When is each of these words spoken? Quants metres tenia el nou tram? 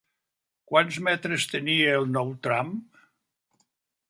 Quants 0.71 0.97
metres 1.07 1.45
tenia 1.53 1.93
el 2.01 2.09
nou 2.17 2.35
tram? 2.49 2.73